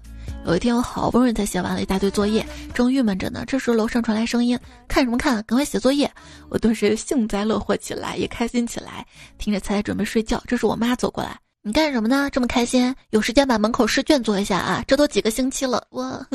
[0.50, 4.58] 有一天我好不容易才写完了一大堆作业，正郁闷着呢，这时楼上传来声音，
[4.88, 6.12] 看什么看，赶快写作业！
[6.50, 9.06] 我顿时幸灾乐祸起来，也开心起来，
[9.38, 11.38] 听着才准备睡觉，这时我妈走过来。
[11.62, 12.28] 你干什么呢？
[12.32, 12.96] 这么开心？
[13.12, 14.84] 有时间把门口试卷做一下啊！
[14.88, 16.26] 这都几个星期了，我。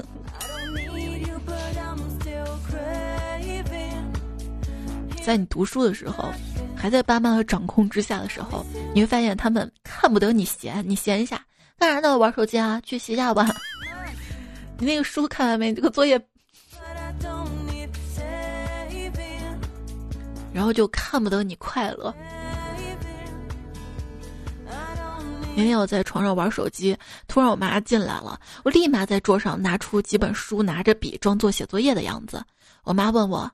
[5.24, 6.33] 在你读书的时候，
[6.77, 11.44] 还在爸妈的掌控之下的时候，你会发现他们看不得你闲，你闲一下
[11.81, 12.16] 干啥呢？
[12.16, 12.81] 玩手机啊？
[12.85, 13.53] 去洗下吧。
[14.85, 15.73] 你那个书看完没？
[15.73, 16.20] 这个作业，
[20.53, 22.14] 然后就看不得你快乐。
[25.57, 26.94] 明天我在床上玩手机，
[27.27, 32.44] 突然我妈进来了，我立马在桌上拿出几本书，拿着笔装作写作业的样子。
[32.83, 33.51] 我妈问我：“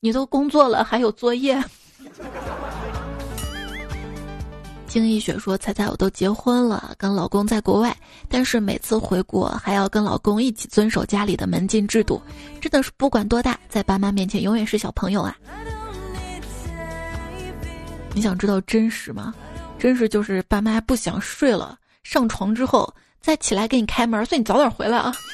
[0.00, 1.62] 你都工作了还有作业？”
[4.94, 7.96] 经一雪说：“猜猜我都结婚了，跟老公在国外，
[8.28, 12.22] 但是每次回国还要跟老公一起遵守家里的门禁制度，
[12.60, 15.36] 真的是不管多大，在爸妈面前永远是小朋友啊！”
[18.14, 19.34] 你想知道真实吗？
[19.80, 22.88] 真实就是爸妈不想睡了，上床之后
[23.20, 25.12] 再起来给你开门，所以你早点回来啊。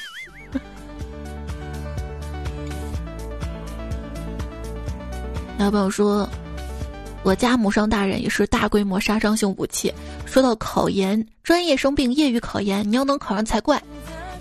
[5.59, 6.27] 有朋友说，
[7.23, 9.93] 我家母上大人也是大规模杀伤性武器。
[10.25, 13.81] 说到考研，专业生病，业余考研，你要能考上才怪。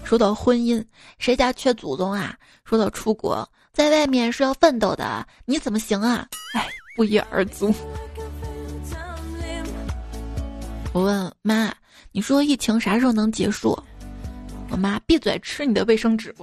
[0.02, 0.82] 说到婚姻，
[1.18, 2.34] 谁家缺祖宗啊？
[2.64, 6.26] 说到出国，在外面是要奋斗的，你怎么行啊？
[6.54, 6.66] 哎，
[6.96, 7.72] 不一而足。
[10.92, 11.72] 我问妈
[12.10, 13.78] ：“你说疫情啥时候能结束？”
[14.70, 16.34] 我妈闭嘴，吃你的卫生纸。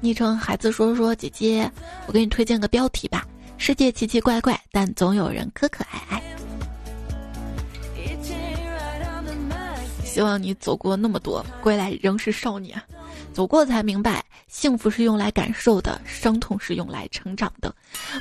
[0.00, 1.70] 昵称孩子说说姐姐，
[2.06, 6.22] 我给你推荐个标题吧：世界奇奇怪怪，但总有人可可爱爱。
[10.04, 12.80] 希望你走过那么多，归来仍是少年。
[13.32, 17.74] 走过才明白，幸福是用来感受的，伤痛是用来成长的。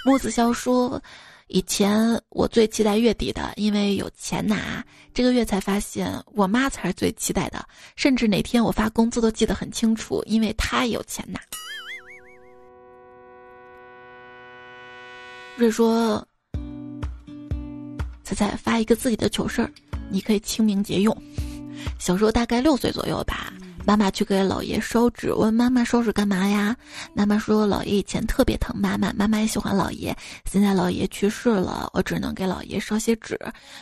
[0.06, 1.02] 木子潇说。
[1.48, 4.84] 以前我最期待月底的，因为有钱拿。
[5.14, 7.64] 这个月才发现，我妈才是最期待的。
[7.96, 11.40] 甚至哪天我发工资都记得很清楚，因为她也有钱拿。
[15.56, 16.26] 瑞说
[18.24, 19.70] ：“彩彩发一个自己的糗事儿，
[20.10, 21.16] 你可以清明节用。
[22.00, 23.54] 小时候大概六岁左右吧。”
[23.86, 26.74] 妈妈去给姥爷烧纸，问妈妈烧纸干嘛呀？
[27.14, 30.16] 妈妈说姥爷以前特别疼妈妈，妈妈也喜欢姥爷。
[30.50, 33.38] 现在姥爷去世了，我只能给姥爷烧些纸，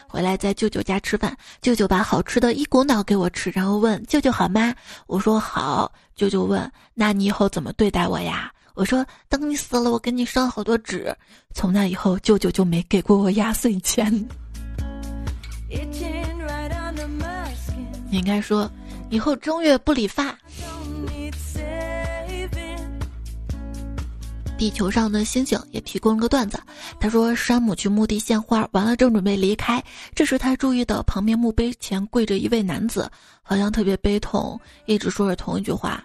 [0.08, 1.38] 回来在舅舅家吃饭。
[1.62, 4.74] 舅舅把好吃的一股脑给我吃，然后问舅舅好吗？
[5.06, 5.92] 我说好。
[6.16, 8.52] 舅舅问那你以后怎么对待我呀？
[8.74, 11.16] 我说等你死了，我给你烧好多纸。
[11.54, 14.12] 从那以后，舅舅就没给过我压岁钱。
[18.10, 18.70] 你应该说。
[19.10, 20.34] 以后正月不理发。
[24.58, 26.58] 地球上的星星也提供了个段子，
[26.98, 29.84] 他说山姆去墓地献花，完了正准备离开，
[30.16, 36.02] 这时他注意到旁边墓碑前跪着一位男子，好像特别悲痛，一直说着同一句话：“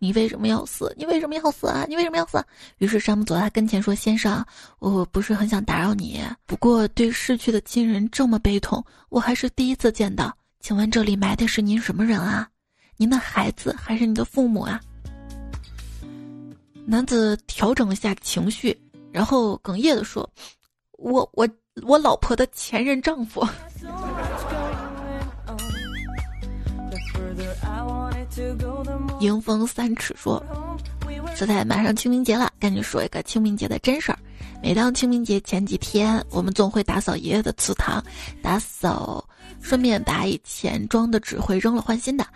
[0.00, 0.92] 你为什么要死？
[0.96, 1.84] 你为什么要死啊？
[1.88, 2.44] 你为什么要死？”
[2.78, 4.44] 于是山姆走到他跟前说：“先生，
[4.78, 12.48] 我不是很想打扰你，不过对逝去的亲人这么悲痛，我还是第一次见到。”请问这里埋的是您什么人啊？
[12.96, 14.80] 您的孩子还是你的父母啊？
[16.86, 18.76] 男子调整了下情绪，
[19.12, 20.28] 然后哽咽的说
[20.98, 21.48] ：“我我
[21.82, 23.46] 我老婆的前任丈夫。”
[29.20, 30.42] 迎风三尺说
[31.36, 34.18] ：“现在马上清明节了，跟你说一个清明节的真事儿。
[34.62, 38.02] 每当清明节前几天，我们总会打扫爷爷的祠堂，
[38.42, 39.24] 打扫。”
[39.62, 42.26] 顺便把以前装的纸灰扔了，换新的。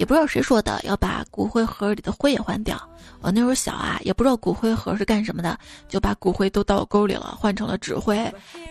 [0.00, 2.80] 也不知道谁说的，要把骨灰盒里的灰也换掉。
[3.20, 5.58] 我那时候小啊，也不知道骨灰盒是干什么的，
[5.90, 8.18] 就把骨灰都倒沟里了，换成了纸灰，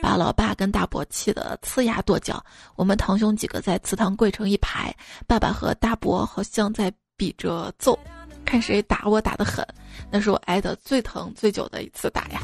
[0.02, 2.44] 把老爸跟大伯气得呲牙跺脚。
[2.76, 4.92] 我们堂兄几个在祠堂跪成一排，
[5.28, 7.96] 爸爸和大伯好像在比着揍，
[8.44, 9.64] 看谁打我打得狠。
[10.10, 12.42] 那是我挨的最疼最久的一次打呀。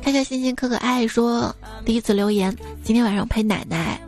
[0.00, 4.00] 开开心心可可爱爱说第一次留言，今天晚上陪奶奶，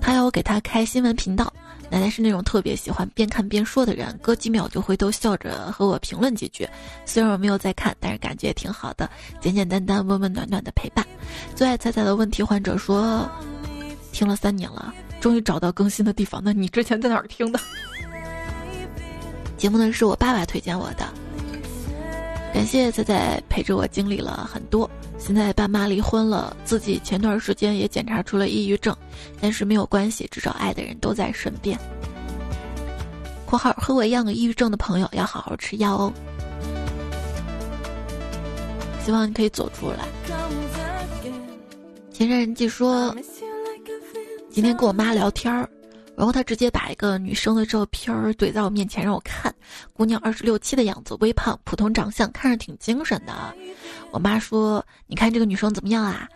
[0.00, 1.52] 他要我给他开新闻频道。
[1.92, 6.68] 奶奶是那种特别喜欢边看边说的人，隔几秒就回头笑着和我评论几句。
[7.04, 9.10] 虽然我没有在看，但是感觉也挺好的，
[9.40, 11.04] 简简单单、温温暖暖的陪伴。
[11.56, 13.28] 最爱彩彩的问题患者说，
[14.12, 16.40] 听了三年了，终于找到更新的地方。
[16.44, 17.58] 那你之前在哪儿听的？
[19.58, 21.12] 节目呢是我爸爸推荐我的。
[22.52, 28.94] 感谢仔仔陪着我经历了很多，现在爸妈离婚了，自己前段时间也检查出了抑郁症，
[29.40, 31.78] 但是没有关系，至少爱的人都在身边。
[33.46, 36.12] （括号和我一样有抑郁症的朋友要好好吃药哦。）
[39.04, 40.06] 希望你可以走出来。
[42.12, 43.14] 前任人记说，
[44.50, 45.68] 今天跟我妈聊天儿。
[46.20, 49.50] 然后他直接把一个女生的照片怼在我面前让我看，
[49.94, 53.32] 姑娘二十六七的样子，微胖，普通长相，看着挺精神的。
[54.10, 56.28] 我妈说：“你看这个女生怎么样啊？”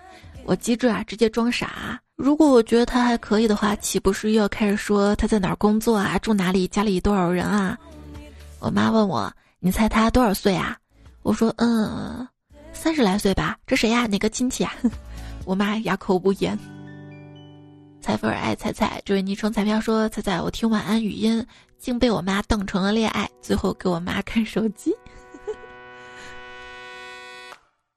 [0.47, 2.01] 我机智啊，直接装傻。
[2.17, 7.77] 如果我觉得她还可以的话，岂不是又要开始说她在哪儿工作啊，住哪里，家里多少人啊？
[8.61, 9.31] 我妈问我
[9.61, 10.79] ：“你猜她多少岁啊？”
[11.23, 12.27] 我说：“嗯，
[12.73, 14.07] 三十来岁吧，这谁呀？
[14.07, 14.73] 哪个亲戚啊？
[15.45, 16.59] 我妈哑口无言。
[18.05, 21.43] 彩粉爱彩彩，这位昵称彩票说：“彩彩，我听晚安语音，
[21.79, 24.95] 竟被我妈当成了恋爱，最后给我妈看手机。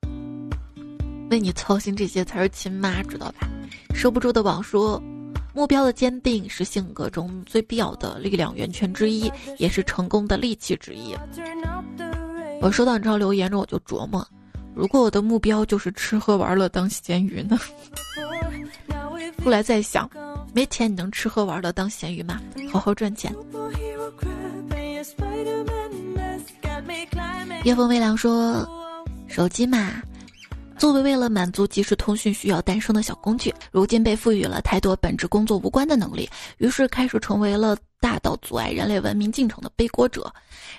[1.29, 3.49] 为你操心这些才是亲妈，知道吧？”
[3.93, 4.97] 收不住的网说
[5.53, 11.13] ：“目标的坚定是性格中最必要的力量源泉之一，也是成功的利器之一。”
[12.63, 14.25] 我收到你这条留言之后，我就琢磨：
[14.73, 17.59] 如果我的目标就是吃喝玩乐当咸鱼呢？
[19.43, 20.09] 后来再想，
[20.53, 22.41] 没钱你能吃喝玩乐当咸鱼吗？
[22.71, 23.33] 好好赚钱。
[27.63, 28.65] 夜风微凉说
[29.27, 30.01] ：“手机嘛，
[30.77, 40.31] 作为为了满足即时通讯需要诞生的小工具，如今被赋予了太多本职工作无关的能力，于是开始成为了。”大到阻碍人类文明进程的背锅者，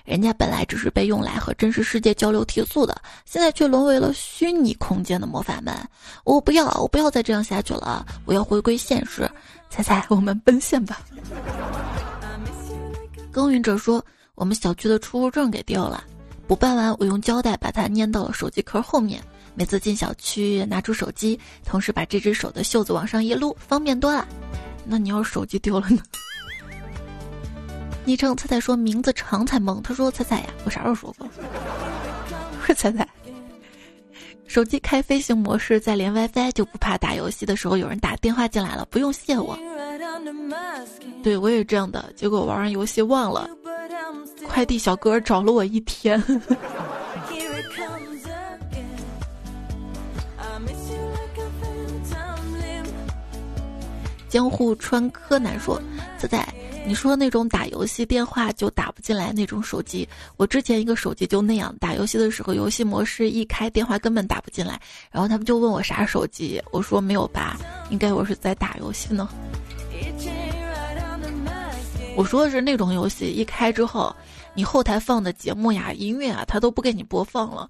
[0.05, 5.74] 人家本来只是被用来和真实世界交流提速的，现在却沦为了虚拟空间的魔法门。
[6.22, 9.28] 我不要，我不要再这样下去了，我要回归现实。
[9.68, 11.01] 猜猜，我们奔现吧。
[13.32, 14.01] 耕耘者说，
[14.36, 16.05] 我们小区的出入证给丢了，
[16.46, 19.20] 补办完，我用胶带把它粘到了手机壳后面。
[19.59, 24.24] 每次进小区，拿出手机，同时把这只手的袖子往上一撸，方便多了。
[24.84, 26.00] 那你要是手机丢了呢？
[28.04, 31.28] 昵称彩彩说名字长才萌，他说彩彩呀，我啥时候说过？
[31.40, 33.09] 我说彩彩，
[34.46, 39.59] 手机开飞行模式再连 WiFi 就不怕打游戏的时候有人打电话进来了，不用谢我。
[41.20, 43.50] 对我也这样的，结果玩完游戏忘了，
[44.46, 46.22] 快递小哥找了我一天。
[54.28, 55.80] 江户川柯南说
[56.18, 56.54] 仔仔。
[56.86, 60.08] 你说那种打游戏电话就打不进来那种手机，
[60.38, 64.80] 我之前一个手机就那样，打游戏的时候游戏模式一开，电话根本打不进来。
[65.10, 67.58] 然后他们就问我啥手机，我说没有吧，
[67.90, 69.28] 应该我是在打游戏呢。
[72.16, 74.14] 我说的是那种游戏，一开之后，
[74.54, 77.68] 你后台放的节目呀、音乐啊，它都不给你播放了。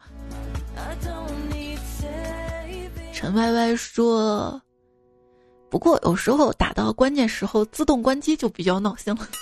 [3.12, 4.62] 陈歪歪说。
[5.70, 9.28] 不过有时候打到关键时候自动关机就比较闹心了。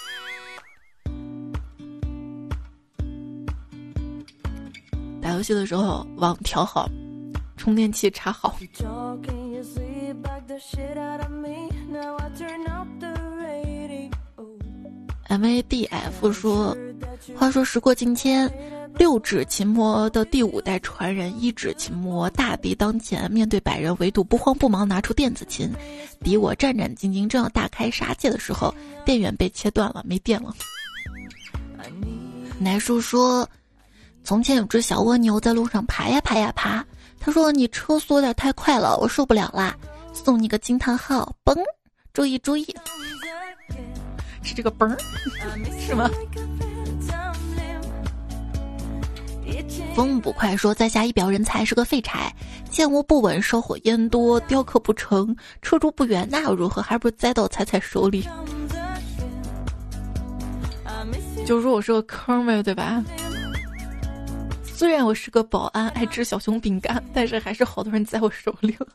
[5.22, 6.88] 打游戏的时候网调好，
[7.56, 8.56] 充电器插好。
[15.28, 16.76] M A D F 说
[17.36, 18.48] ：“话说时过境迁。”
[18.98, 25.70] 六指琴魔的第五代传人一指琴魔大敌当前，面对百人围堵，不慌不忙拿出电子琴，
[26.20, 28.74] 敌我战战兢兢，正要大开杀戒的时候，
[29.04, 30.54] 电源被切断了，没电了。
[32.58, 33.46] 奶叔说
[34.24, 36.82] ：“从前有只小蜗牛在路上爬呀爬呀爬，
[37.20, 39.76] 他说你车速有点太快了，我受不了啦，
[40.14, 41.54] 送你个惊叹号，嘣！
[42.14, 42.64] 注意注意，
[44.42, 44.98] 是这个嘣，
[45.78, 46.10] 是吗？”
[49.94, 52.32] 风捕快说，在下一表人才，是个废柴，
[52.70, 56.82] 建屋不稳，烧火烟多，雕刻不成，车主不远，那又如何？
[56.82, 58.28] 还不是栽到彩彩手里？
[61.46, 63.02] 就说我是个坑呗，对吧？
[64.64, 68.86] 虽然我是个保安，爱吃小熊饼干，但是还是好多人在我手里了。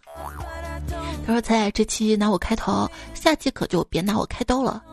[1.25, 4.83] 他说：“彩彩，这期拿我开头，下期可就别拿我开刀了。”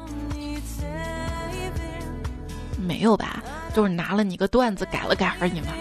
[2.80, 3.42] 没有吧？
[3.74, 5.68] 就是拿了你个段子改了改而已嘛。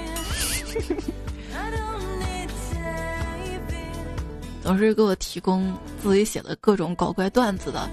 [4.61, 5.73] 总是给我提供
[6.03, 7.89] 自己写的各种搞怪段子的，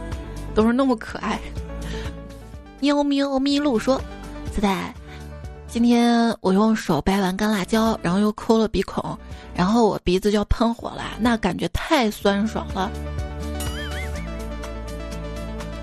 [0.56, 1.38] 都是那么可爱。
[2.80, 3.96] 喵喵咪路说
[4.52, 4.94] ：“子仔，
[5.68, 9.16] 今天我用手掰完干辣椒，然后又抠了鼻孔，
[9.54, 12.90] 然后我鼻子就要喷火了，那感觉太酸爽了。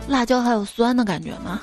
[0.10, 1.62] 辣椒还有酸的感觉吗？”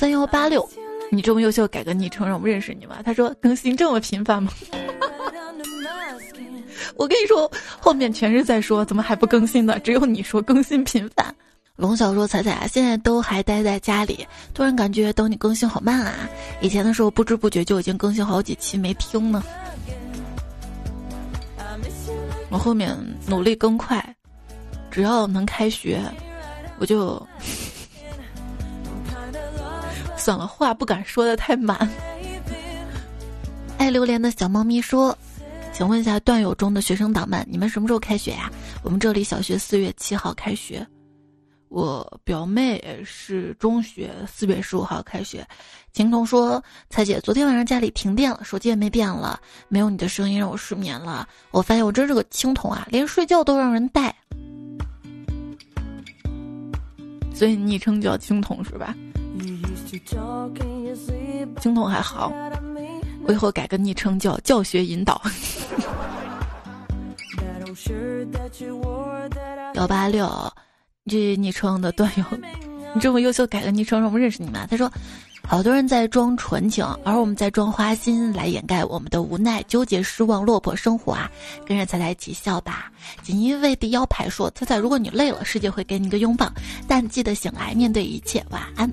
[0.00, 0.66] 三幺八六。
[1.10, 3.02] 你这么优秀，改个昵称让我们认识你吗？
[3.04, 4.50] 他说更新这么频繁吗？
[6.96, 9.78] 我跟你说，后面全是在说怎么还不更新呢？
[9.80, 11.34] 只有你说更新频繁。
[11.76, 16.14] 龙小说彩彩啊，现在都还待在家里，突然感觉等你更新好慢啊！
[16.62, 19.44] 以前的时候不知不觉就已经更新好几期没听呢。
[22.48, 22.96] 我后面
[23.26, 24.02] 努力更快，
[24.90, 26.00] 只要能开学，
[26.78, 27.22] 我就。
[30.20, 31.88] 算了，话不敢说的太满。
[33.78, 35.16] 爱榴莲的小猫咪说
[35.72, 38.50] ：“请问一下段友中的学生党们，你们什么时候开学呀？
[38.84, 40.86] 我们这里小学四月七号开学。
[41.70, 45.46] 我表妹是中学四月十五号开学。
[45.92, 51.26] 晴彤说：“彩姐，昨天晚上家里停电了，手机也没电了，没有你的声音让我失眠了。
[51.52, 54.14] 我发现我真是个青铜啊，连睡觉都让人带。
[57.32, 58.94] 所以昵称叫青铜是吧？
[61.60, 62.32] 青铜还好，
[63.24, 65.20] 我以后改个昵称叫教学引导。
[69.74, 70.28] 幺八六。”
[71.06, 72.24] 这昵称的段友，
[72.94, 74.64] 你这么优秀，改个昵称让我们认识你吗？
[74.70, 74.92] 他说，
[75.42, 81.28] 好多人在装纯情，而我们在装花心，来掩盖我们的无奈、纠结、失望、落魄生活啊！
[81.66, 82.92] 跟着彩彩一起笑吧。
[83.22, 86.52] 锦衣卫的腰牌说，彩彩，如果你累了，世界会给你一个拥抱，
[86.86, 88.44] 但记得醒来面对一切。
[88.50, 88.88] 晚安。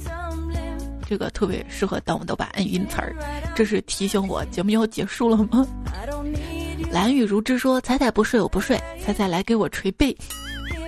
[1.10, 3.16] 这个特别适合当我们都把摁晕词儿，
[3.56, 5.66] 这是提醒我节目要结束了吗？
[6.92, 10.16] 蓝雨如之说，彩彩不睡我不睡，彩彩来给我捶背。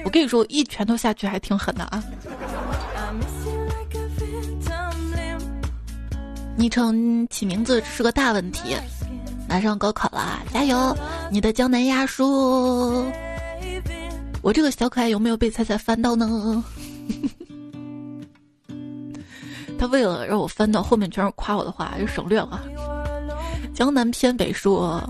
[0.03, 2.03] 我跟你说，一拳头下去还挺狠的啊！
[6.57, 8.75] 昵称起名字是个大问题，
[9.47, 10.97] 马上高考了，加油！
[11.31, 13.05] 你的江南鸭叔，
[14.41, 16.61] 我这个小可爱有没有被彩彩翻到呢？
[19.79, 22.61] 他为了让我翻到后面全是夸我的话，就省略了。
[23.73, 25.01] 江南偏北说。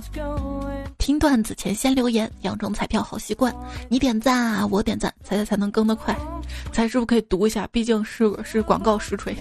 [0.99, 3.51] 听段子前先留言，养成彩票好习惯。
[3.87, 6.15] 你点赞啊，我点赞，才才才能更得快。
[6.71, 9.35] 才师傅可以读一下，毕竟是是广告实锤。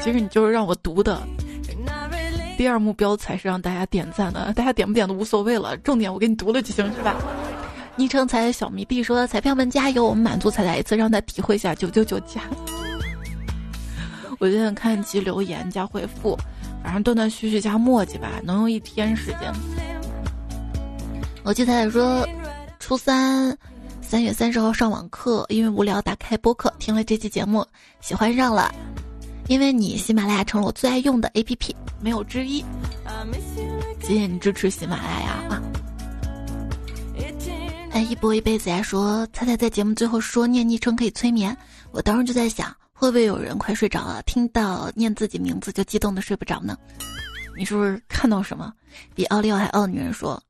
[0.00, 1.20] 其实你就是让我读的。
[2.56, 7.14] 第二目标才是让大家点赞的，大家点不点都无所谓了，重点我给你读了就行，是吧？
[7.96, 12.42] 昵称彩小迷弟说：“彩票们加油，我们满足彩彩一次，让他体会一下九九九加。”
[14.38, 16.38] 我现在看及留言加回复。
[16.84, 19.52] 反正断断续续加墨迹吧，能用一天时间。
[21.42, 22.24] 我记得说，
[22.78, 23.58] 初三
[24.00, 27.66] 三月三十号上网课，因为无聊打开播客听了这期节目，
[28.00, 28.72] 喜欢上了。
[29.48, 32.64] 因为你喜马拉雅成了我最爱用的 APP，没有之一。
[34.00, 35.62] 谢谢你支持喜马拉雅啊！
[38.00, 41.56] 一波一辈子呀，说猜猜在节目最后说念昵称可以催眠，
[41.90, 42.74] 我当时就在想。
[42.98, 46.74] 会不会有人快睡着了，听到念自己名字就激动的睡不着呢？
[47.54, 48.72] 你是不是看到什么？
[49.14, 50.42] 比奥利奥还傲女人说：“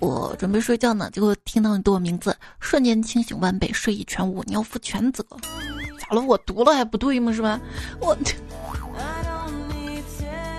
[0.00, 5.24] 我准备睡觉呢，结果听到你读我名字，瞬间清醒万倍，睡意全无，你要负全责。”
[6.00, 6.20] 咋了？
[6.20, 7.32] 我读了还不对吗？
[7.32, 7.60] 是吧？
[8.00, 8.16] 我，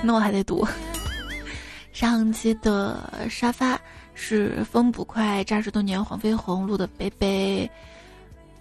[0.02, 0.66] 那我还得读。
[1.92, 3.78] 上期的沙发
[4.16, 7.70] 是风不快，扎实多年黄飞鸿录的贝贝，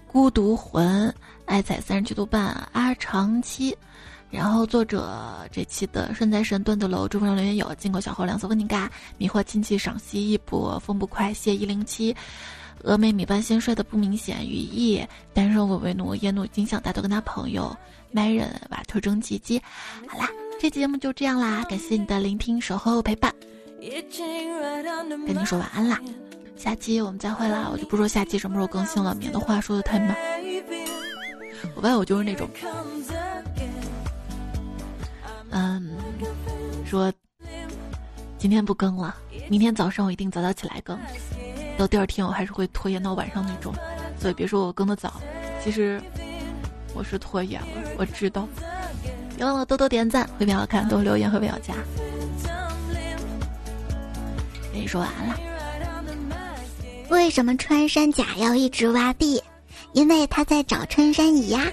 [0.07, 1.13] 孤独魂。
[1.47, 3.77] 爱彩三十七度半，阿长期，
[4.31, 12.17] 然后作者这期的顺在神段子楼，祝福上留言有进口小猴两色温情嘎，迷惑亲戚赏析一波风不快谢一零七，
[12.83, 17.77] 峨眉米般先帅的不明显羽翼，单身我为奴夜怒金像大头跟他朋友
[18.11, 19.61] 麦人瓦特征奇迹，
[20.09, 23.31] 好啦，这节目就这样啦，感谢你的聆听守候陪伴，
[25.27, 26.01] 跟你说晚安啦，
[26.57, 30.17] 下期我们再会啦，我就不说下期什么时候更新了，免得话说的太满。
[31.75, 32.49] 我发现我就是那种，
[35.51, 35.91] 嗯，
[36.87, 37.13] 说
[38.39, 39.15] 今天不更了，
[39.49, 40.99] 明天早上我一定早早起来更，
[41.77, 43.75] 到第二天我还是会拖延到晚上那种，
[44.19, 45.21] 所以别说我更的早，
[45.63, 46.01] 其实
[46.95, 47.67] 我是拖延了，
[47.99, 48.49] 我知道。
[49.37, 51.75] 别忘了多多点赞，会比好看；多留言会比较佳。
[54.87, 55.39] 说完了。
[57.09, 59.43] 为什么穿山甲要一直挖地？
[59.93, 61.67] 因为他在找穿山乙呀。